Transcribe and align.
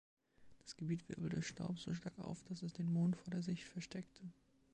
Das 0.63 0.75
Gebiet 0.77 1.07
wirbelte 1.09 1.43
Staub 1.43 1.77
so 1.77 1.93
stark 1.93 2.17
auf, 2.17 2.41
dass 2.45 2.63
es 2.63 2.73
den 2.73 2.91
Mond 2.91 3.15
vor 3.15 3.29
der 3.29 3.43
Sicht 3.43 3.65
versteckte. 3.65 4.23